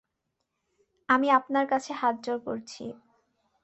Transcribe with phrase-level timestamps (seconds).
[1.09, 2.83] আমি আপনার কাছে হাতজোড় করছি।